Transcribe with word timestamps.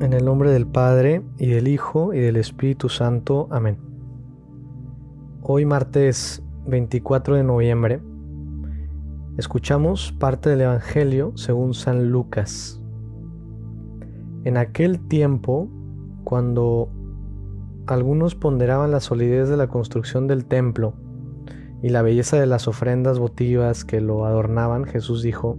En 0.00 0.12
el 0.12 0.24
nombre 0.24 0.52
del 0.52 0.64
Padre, 0.64 1.22
y 1.38 1.48
del 1.48 1.66
Hijo, 1.66 2.14
y 2.14 2.20
del 2.20 2.36
Espíritu 2.36 2.88
Santo. 2.88 3.48
Amén. 3.50 3.78
Hoy 5.42 5.66
martes 5.66 6.40
24 6.68 7.34
de 7.34 7.42
noviembre, 7.42 8.00
escuchamos 9.38 10.12
parte 10.12 10.50
del 10.50 10.60
Evangelio 10.60 11.32
según 11.34 11.74
San 11.74 12.12
Lucas. 12.12 12.80
En 14.44 14.56
aquel 14.56 15.00
tiempo, 15.08 15.68
cuando 16.22 16.90
algunos 17.88 18.36
ponderaban 18.36 18.92
la 18.92 19.00
solidez 19.00 19.48
de 19.48 19.56
la 19.56 19.66
construcción 19.66 20.28
del 20.28 20.44
templo 20.44 20.94
y 21.82 21.88
la 21.88 22.02
belleza 22.02 22.38
de 22.38 22.46
las 22.46 22.68
ofrendas 22.68 23.18
votivas 23.18 23.84
que 23.84 24.00
lo 24.00 24.26
adornaban, 24.26 24.84
Jesús 24.84 25.24
dijo, 25.24 25.58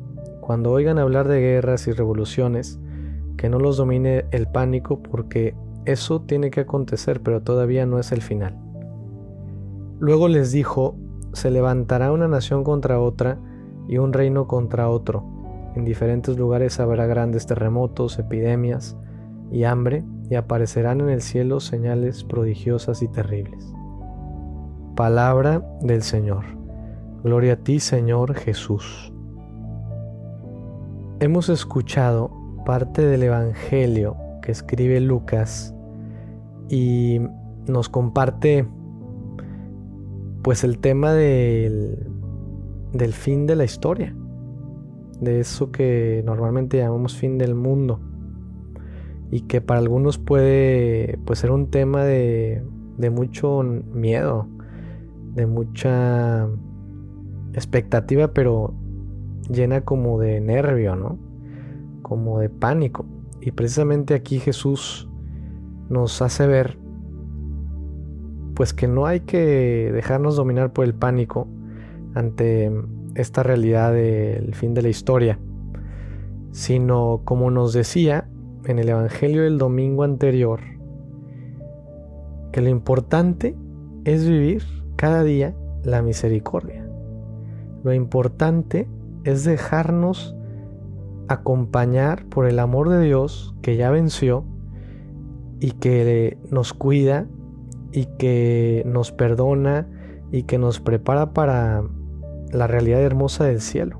cuando 0.41 0.71
oigan 0.71 0.99
hablar 0.99 1.27
de 1.27 1.39
guerras 1.39 1.87
y 1.87 1.91
revoluciones, 1.91 2.79
que 3.37 3.49
no 3.49 3.59
los 3.59 3.77
domine 3.77 4.25
el 4.31 4.47
pánico 4.47 5.01
porque 5.01 5.55
eso 5.85 6.21
tiene 6.21 6.51
que 6.51 6.61
acontecer, 6.61 7.21
pero 7.21 7.41
todavía 7.41 7.85
no 7.85 7.99
es 7.99 8.11
el 8.11 8.21
final. 8.21 8.59
Luego 9.99 10.27
les 10.27 10.51
dijo, 10.51 10.95
se 11.33 11.51
levantará 11.51 12.11
una 12.11 12.27
nación 12.27 12.63
contra 12.63 12.99
otra 12.99 13.39
y 13.87 13.97
un 13.97 14.13
reino 14.13 14.47
contra 14.47 14.89
otro. 14.89 15.23
En 15.75 15.85
diferentes 15.85 16.37
lugares 16.37 16.79
habrá 16.79 17.05
grandes 17.05 17.45
terremotos, 17.45 18.19
epidemias 18.19 18.97
y 19.51 19.63
hambre, 19.63 20.03
y 20.29 20.35
aparecerán 20.35 21.01
en 21.01 21.09
el 21.09 21.21
cielo 21.21 21.59
señales 21.59 22.23
prodigiosas 22.23 23.01
y 23.01 23.07
terribles. 23.09 23.73
Palabra 24.95 25.61
del 25.81 26.03
Señor. 26.03 26.45
Gloria 27.23 27.53
a 27.53 27.57
ti, 27.57 27.79
Señor 27.79 28.33
Jesús. 28.33 29.10
Hemos 31.21 31.49
escuchado 31.49 32.31
parte 32.65 33.05
del 33.05 33.21
Evangelio 33.21 34.17
que 34.41 34.51
escribe 34.51 34.99
Lucas 34.99 35.71
y 36.67 37.21
nos 37.67 37.89
comparte 37.89 38.67
pues 40.41 40.63
el 40.63 40.79
tema 40.79 41.13
del, 41.13 42.07
del 42.91 43.13
fin 43.13 43.45
de 43.45 43.55
la 43.55 43.65
historia, 43.65 44.15
de 45.19 45.39
eso 45.39 45.71
que 45.71 46.23
normalmente 46.25 46.79
llamamos 46.79 47.15
fin 47.15 47.37
del 47.37 47.53
mundo 47.53 47.99
y 49.29 49.41
que 49.41 49.61
para 49.61 49.79
algunos 49.79 50.17
puede 50.17 51.19
pues, 51.25 51.37
ser 51.37 51.51
un 51.51 51.69
tema 51.69 52.03
de, 52.03 52.63
de 52.97 53.09
mucho 53.11 53.61
miedo, 53.61 54.47
de 55.35 55.45
mucha 55.45 56.47
expectativa, 57.53 58.33
pero 58.33 58.73
llena 59.49 59.81
como 59.81 60.19
de 60.19 60.39
nervio, 60.41 60.95
¿no? 60.95 61.17
Como 62.01 62.39
de 62.39 62.49
pánico. 62.49 63.05
Y 63.41 63.51
precisamente 63.51 64.13
aquí 64.13 64.39
Jesús 64.39 65.09
nos 65.89 66.21
hace 66.21 66.47
ver 66.47 66.77
pues 68.55 68.73
que 68.73 68.87
no 68.87 69.05
hay 69.05 69.21
que 69.21 69.91
dejarnos 69.93 70.35
dominar 70.35 70.71
por 70.73 70.85
el 70.85 70.93
pánico 70.93 71.47
ante 72.13 72.71
esta 73.15 73.43
realidad 73.43 73.93
del 73.93 74.53
fin 74.53 74.73
de 74.73 74.81
la 74.81 74.89
historia, 74.89 75.39
sino 76.51 77.21
como 77.23 77.49
nos 77.49 77.73
decía 77.73 78.27
en 78.65 78.79
el 78.79 78.89
Evangelio 78.89 79.43
del 79.43 79.57
domingo 79.57 80.03
anterior, 80.03 80.59
que 82.51 82.61
lo 82.61 82.69
importante 82.69 83.55
es 84.05 84.27
vivir 84.27 84.63
cada 84.95 85.23
día 85.23 85.55
la 85.83 86.01
misericordia. 86.01 86.87
Lo 87.83 87.93
importante 87.93 88.87
es 89.23 89.43
dejarnos 89.43 90.35
acompañar 91.27 92.25
por 92.25 92.45
el 92.45 92.59
amor 92.59 92.89
de 92.89 93.01
Dios 93.01 93.55
que 93.61 93.77
ya 93.77 93.89
venció 93.89 94.45
y 95.59 95.71
que 95.71 96.37
nos 96.49 96.73
cuida 96.73 97.27
y 97.91 98.05
que 98.17 98.83
nos 98.85 99.11
perdona 99.11 99.87
y 100.31 100.43
que 100.43 100.57
nos 100.57 100.79
prepara 100.79 101.33
para 101.33 101.83
la 102.51 102.67
realidad 102.67 103.01
hermosa 103.01 103.45
del 103.45 103.61
cielo. 103.61 103.99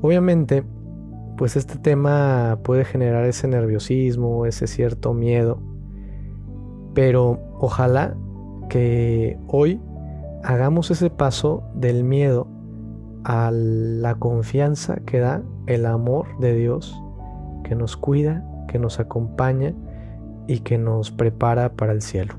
Obviamente, 0.00 0.64
pues 1.36 1.56
este 1.56 1.78
tema 1.78 2.58
puede 2.62 2.84
generar 2.84 3.24
ese 3.24 3.48
nerviosismo, 3.48 4.46
ese 4.46 4.66
cierto 4.66 5.14
miedo, 5.14 5.60
pero 6.94 7.38
ojalá 7.58 8.16
que 8.68 9.38
hoy 9.48 9.80
hagamos 10.42 10.90
ese 10.90 11.10
paso 11.10 11.62
del 11.74 12.04
miedo 12.04 12.46
a 13.24 13.50
la 13.52 14.14
confianza 14.16 14.96
que 15.06 15.20
da 15.20 15.42
el 15.66 15.86
amor 15.86 16.26
de 16.40 16.54
Dios 16.54 17.00
que 17.64 17.74
nos 17.74 17.96
cuida, 17.96 18.44
que 18.68 18.78
nos 18.78 19.00
acompaña 19.00 19.72
y 20.46 20.60
que 20.60 20.78
nos 20.78 21.10
prepara 21.10 21.72
para 21.72 21.92
el 21.92 22.02
cielo. 22.02 22.34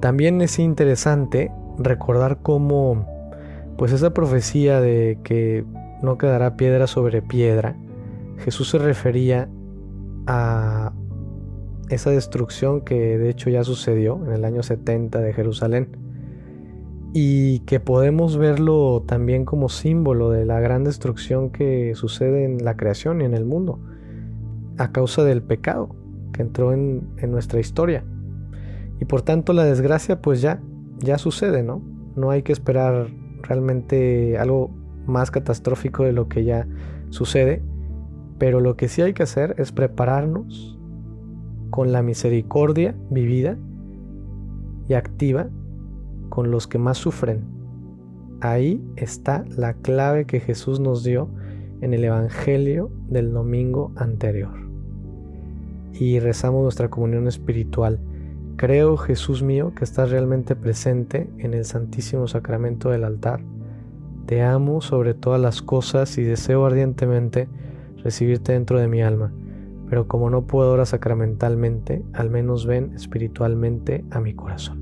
También 0.00 0.40
es 0.40 0.58
interesante 0.58 1.52
recordar 1.78 2.38
cómo 2.42 3.06
pues 3.76 3.92
esa 3.92 4.12
profecía 4.12 4.80
de 4.80 5.18
que 5.22 5.64
no 6.02 6.18
quedará 6.18 6.56
piedra 6.56 6.86
sobre 6.86 7.22
piedra, 7.22 7.76
Jesús 8.38 8.70
se 8.70 8.78
refería 8.78 9.48
a 10.26 10.92
esa 11.88 12.10
destrucción 12.10 12.82
que 12.82 13.18
de 13.18 13.30
hecho 13.30 13.50
ya 13.50 13.64
sucedió 13.64 14.20
en 14.26 14.32
el 14.32 14.44
año 14.44 14.62
70 14.62 15.20
de 15.20 15.32
Jerusalén 15.32 16.01
y 17.14 17.60
que 17.60 17.78
podemos 17.78 18.38
verlo 18.38 19.02
también 19.06 19.44
como 19.44 19.68
símbolo 19.68 20.30
de 20.30 20.46
la 20.46 20.60
gran 20.60 20.84
destrucción 20.84 21.50
que 21.50 21.94
sucede 21.94 22.44
en 22.44 22.64
la 22.64 22.76
creación 22.76 23.20
y 23.20 23.24
en 23.24 23.34
el 23.34 23.44
mundo 23.44 23.80
a 24.78 24.92
causa 24.92 25.22
del 25.22 25.42
pecado 25.42 25.94
que 26.32 26.40
entró 26.40 26.72
en, 26.72 27.06
nuestra 27.30 27.60
historia. 27.60 28.04
Y 29.00 29.04
por 29.04 29.22
tanto 29.22 29.52
la 29.52 29.64
desgracia 29.64 30.22
pues 30.22 30.40
ya, 30.40 30.62
ya 30.98 31.18
sucede, 31.18 31.62
¿no? 31.62 31.82
No 32.16 32.30
hay 32.30 32.42
que 32.42 32.52
esperar 32.52 33.08
realmente 33.42 34.38
algo 34.38 34.70
más 35.06 35.30
catastrófico 35.30 36.04
de 36.04 36.12
lo 36.12 36.28
que 36.28 36.44
ya 36.44 36.66
sucede, 37.10 37.62
pero 38.38 38.60
lo 38.60 38.76
que 38.76 38.88
sí 38.88 39.02
hay 39.02 39.12
que 39.12 39.24
hacer 39.24 39.54
es 39.58 39.72
prepararnos 39.72 40.78
con 41.68 41.92
la 41.92 42.02
misericordia 42.02 42.94
vivida 43.10 43.58
y 44.88 44.94
activa 44.94 45.48
con 46.32 46.50
los 46.50 46.66
que 46.66 46.78
más 46.78 46.96
sufren. 46.96 47.44
Ahí 48.40 48.82
está 48.96 49.44
la 49.54 49.74
clave 49.74 50.24
que 50.24 50.40
Jesús 50.40 50.80
nos 50.80 51.04
dio 51.04 51.28
en 51.82 51.92
el 51.92 52.02
Evangelio 52.04 52.90
del 53.06 53.34
domingo 53.34 53.92
anterior. 53.96 54.54
Y 55.92 56.20
rezamos 56.20 56.62
nuestra 56.62 56.88
comunión 56.88 57.28
espiritual. 57.28 58.00
Creo, 58.56 58.96
Jesús 58.96 59.42
mío, 59.42 59.74
que 59.76 59.84
estás 59.84 60.10
realmente 60.10 60.56
presente 60.56 61.28
en 61.36 61.52
el 61.52 61.66
Santísimo 61.66 62.26
Sacramento 62.26 62.88
del 62.88 63.04
altar. 63.04 63.42
Te 64.24 64.40
amo 64.40 64.80
sobre 64.80 65.12
todas 65.12 65.40
las 65.40 65.60
cosas 65.60 66.16
y 66.16 66.22
deseo 66.22 66.64
ardientemente 66.64 67.46
recibirte 68.02 68.52
dentro 68.52 68.80
de 68.80 68.88
mi 68.88 69.02
alma. 69.02 69.34
Pero 69.90 70.08
como 70.08 70.30
no 70.30 70.46
puedo 70.46 70.70
ahora 70.70 70.86
sacramentalmente, 70.86 72.02
al 72.14 72.30
menos 72.30 72.64
ven 72.64 72.94
espiritualmente 72.94 74.02
a 74.10 74.18
mi 74.22 74.32
corazón. 74.32 74.81